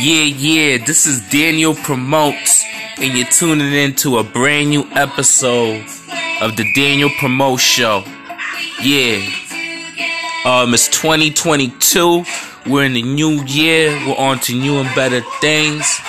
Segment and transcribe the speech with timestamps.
[0.00, 2.64] Yeah, yeah, this is Daniel Promotes,
[2.96, 5.84] and you're tuning in to a brand new episode
[6.40, 8.04] of the Daniel Promote Show.
[8.80, 9.20] Yeah,
[10.46, 12.24] um, it's 2022.
[12.66, 13.90] We're in the new year.
[14.06, 16.00] We're on to new and better things,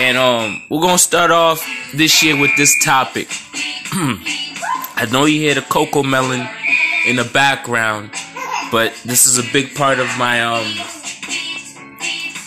[0.00, 3.28] and um, we're gonna start off this year with this topic.
[3.92, 6.52] I know you hear the Cocomelon
[7.06, 8.10] in the background,
[8.72, 11.03] but this is a big part of my um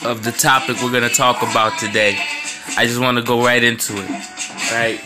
[0.03, 2.17] of the topic we're gonna talk about today.
[2.77, 4.09] I just want to go right into it.
[4.71, 5.01] Right.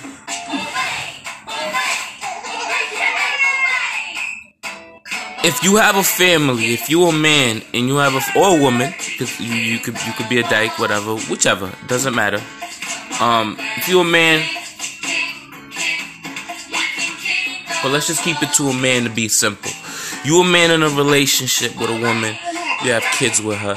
[5.44, 8.62] If you have a family, if you're a man and you have a or a
[8.62, 12.42] woman, you, you could you could be a dyke, whatever, whichever, doesn't matter.
[13.20, 14.48] Um, if you're a man,
[17.82, 19.72] but let's just keep it to a man to be simple.
[20.24, 22.36] You a man in a relationship with a woman,
[22.84, 23.76] you have kids with her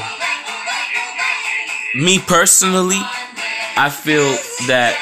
[1.94, 3.00] me personally,
[3.76, 4.24] I feel
[4.66, 4.98] that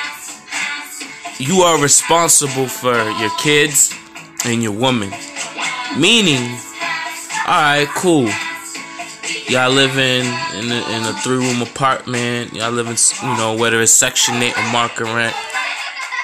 [1.39, 3.95] you are responsible for your kids
[4.45, 5.11] and your woman.
[5.99, 6.59] Meaning,
[7.49, 8.29] alright, cool.
[9.49, 10.27] Y'all living
[10.59, 12.53] in a, in a three room apartment.
[12.53, 15.35] Y'all living, you know, whether it's Section 8 or market rent.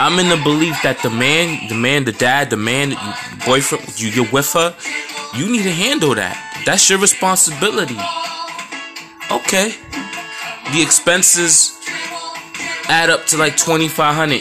[0.00, 2.90] I'm in the belief that the man, the man, the dad, the man,
[3.44, 4.76] boyfriend, you, you're with her,
[5.34, 6.62] you need to handle that.
[6.64, 7.98] That's your responsibility.
[9.30, 9.74] Okay
[10.72, 11.78] the expenses
[12.88, 14.40] add up to like 2500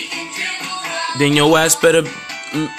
[1.20, 2.04] then your ass better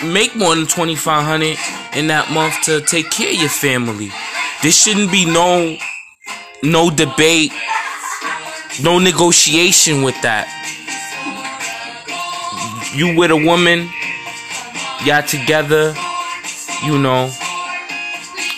[0.05, 1.57] make more than 2500
[1.97, 4.11] in that month to take care of your family.
[4.63, 5.77] There shouldn't be no
[6.63, 7.53] no debate
[8.83, 10.47] no negotiation with that.
[12.95, 13.91] You with a woman
[15.05, 15.95] y'all together
[16.85, 17.31] you know.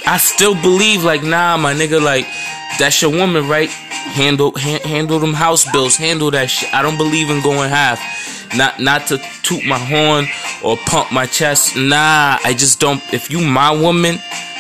[0.07, 2.27] I still believe like nah my nigga like
[2.79, 3.71] that's your woman right
[4.13, 6.73] handle ha- handle them house bills, handle that shit.
[6.75, 8.01] I don't believe in going half.
[8.57, 10.27] Not not to toot my horn
[10.65, 11.77] or pump my chest.
[11.77, 13.03] Nah, I just don't.
[13.13, 14.19] If you my woman,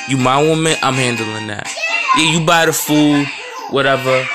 [0.08, 0.76] you my woman.
[0.82, 1.66] I'm handling that.
[2.16, 3.26] Yeah, you buy the food,
[3.70, 4.26] whatever.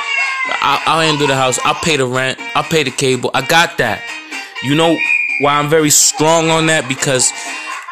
[0.62, 1.58] I'll, I'll handle the house.
[1.64, 2.40] I'll pay the rent.
[2.54, 3.32] I'll pay the cable.
[3.34, 4.02] I got that.
[4.64, 4.98] You know
[5.42, 7.32] why I'm very strong on that because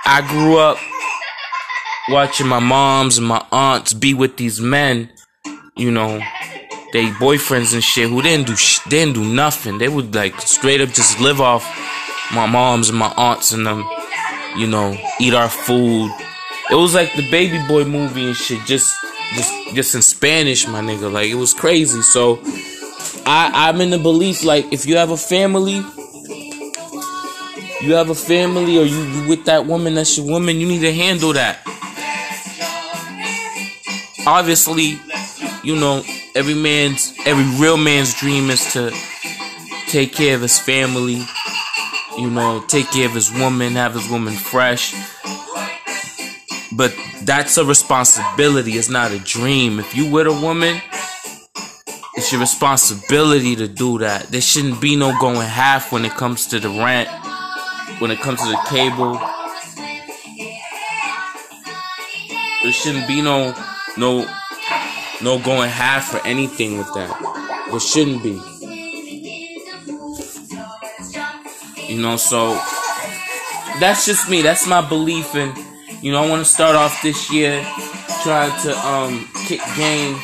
[0.05, 0.77] I grew up
[2.09, 5.09] watching my moms and my aunts be with these men,
[5.75, 6.19] you know,
[6.93, 9.79] they boyfriends and shit who didn't do sh- didn't do nothing.
[9.79, 11.65] They would like straight up just live off
[12.33, 13.83] my moms and my aunts and them,
[14.55, 16.11] you know, eat our food.
[16.69, 18.95] It was like the baby boy movie and shit, just
[19.33, 21.11] just just in Spanish, my nigga.
[21.11, 22.03] Like it was crazy.
[22.03, 22.39] So
[23.25, 25.81] I I'm in the belief like if you have a family,
[27.81, 30.81] you have a family or you, you with that woman that's your woman, you need
[30.81, 31.59] to handle that.
[34.27, 34.99] Obviously,
[35.63, 36.03] you know,
[36.35, 38.91] every man's every real man's dream is to
[39.87, 41.23] take care of his family
[42.17, 44.93] you know take care of his woman have his woman fresh.
[46.75, 48.71] But that's a responsibility.
[48.71, 49.79] It's not a dream.
[49.79, 50.81] If you with a woman
[52.15, 54.27] it's your responsibility to do that.
[54.27, 57.09] There shouldn't be no going half when it comes to the rent
[57.99, 59.19] when it comes to the cable.
[62.63, 63.53] There shouldn't be no
[63.97, 64.25] no
[65.23, 67.67] no going half for anything with that.
[67.71, 68.39] There shouldn't be.
[71.87, 72.53] You know, so
[73.79, 74.41] that's just me.
[74.41, 75.57] That's my belief and
[76.03, 77.65] you know, I want to start off this year
[78.23, 80.19] trying to um kick game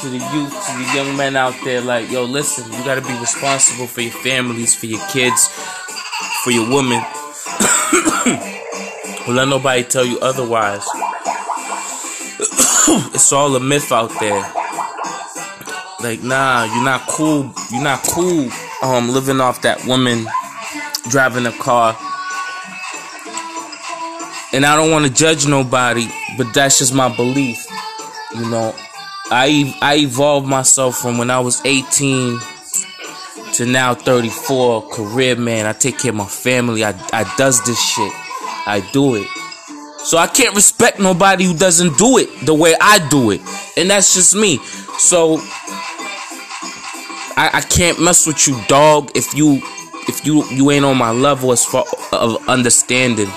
[0.00, 3.02] to the youth, to the young men out there like, yo, listen, you got to
[3.02, 5.48] be responsible for your families, for your kids,
[6.42, 7.00] for your woman.
[9.28, 10.86] Let nobody tell you otherwise.
[13.14, 14.40] it's all a myth out there.
[16.00, 17.52] Like, nah, you're not cool.
[17.70, 18.48] You're not cool.
[18.82, 20.26] Um, living off that woman
[21.10, 21.96] driving a car.
[24.52, 26.08] And I don't want to judge nobody,
[26.38, 27.66] but that's just my belief.
[28.34, 28.74] You know,
[29.30, 32.40] I I evolved myself from when I was 18
[33.54, 35.66] to now 34, career man.
[35.66, 36.84] I take care of my family.
[36.84, 38.12] I I does this shit.
[38.66, 39.26] I do it.
[40.04, 43.40] So I can't respect nobody who doesn't do it the way I do it.
[43.76, 44.58] And that's just me.
[44.98, 45.38] So
[47.36, 49.60] I, I can't mess with you, dog, if you
[50.08, 53.28] if you you ain't on my level as far of understanding.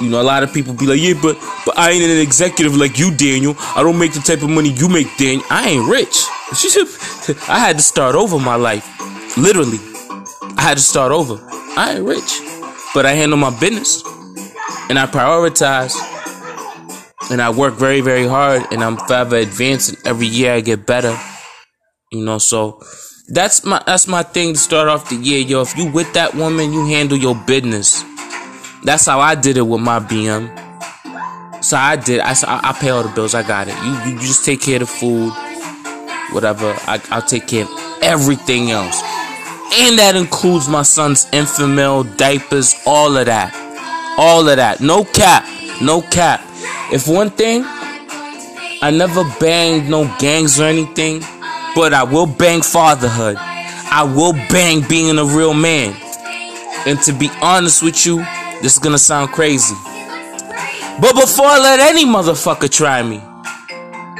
[0.00, 2.76] You know, a lot of people be like, yeah, but but I ain't an executive
[2.76, 3.54] like you, Daniel.
[3.58, 5.44] I don't make the type of money you make, Daniel.
[5.48, 6.24] I ain't rich.
[7.48, 8.86] I had to start over my life.
[9.36, 9.78] Literally.
[10.56, 11.38] I had to start over.
[11.76, 12.40] I ain't rich.
[12.94, 14.02] But I handle my business
[14.92, 15.96] and I prioritize
[17.30, 19.96] and I work very, very hard and I'm forever advancing.
[20.04, 21.18] Every year I get better.
[22.10, 22.82] You know, so
[23.28, 25.62] that's my that's my thing to start off the year, yo.
[25.62, 28.04] If you with that woman, you handle your business.
[28.84, 30.44] That's how I did it with my BM.
[31.64, 32.20] So I did.
[32.20, 33.34] I I pay all the bills.
[33.34, 33.76] I got it.
[33.82, 35.32] You you just take care of the food,
[36.34, 36.76] whatever.
[36.86, 37.70] I, I'll take care of
[38.02, 39.00] everything else,
[39.72, 43.61] and that includes my son's infant diapers, all of that,
[44.18, 44.80] all of that.
[44.80, 45.46] No cap,
[45.80, 46.40] no cap.
[46.92, 47.64] If one thing,
[48.82, 51.20] I never banged no gangs or anything,
[51.74, 53.36] but I will bang fatherhood.
[53.38, 55.94] I will bang being a real man.
[56.86, 58.18] And to be honest with you,
[58.60, 59.74] this is gonna sound crazy.
[61.00, 63.22] But before I let any motherfucker try me,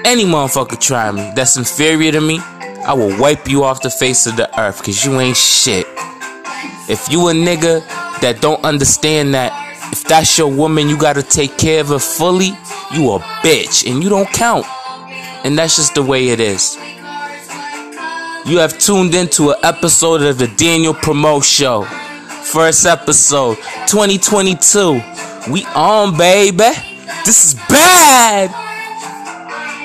[0.04, 2.38] any motherfucker try me that's inferior to me,
[2.84, 5.86] I will wipe you off the face of the earth because you ain't shit.
[6.88, 7.86] If you a nigga
[8.20, 9.61] that don't understand that
[10.02, 12.58] if that's your woman, you gotta take care of her fully,
[12.93, 14.66] you a bitch and you don't count.
[15.44, 16.76] And that's just the way it is.
[18.44, 21.84] You have tuned into an episode of the Daniel Promo Show.
[21.84, 25.00] First episode, 2022.
[25.52, 26.56] We on, baby.
[27.25, 28.71] This is bad.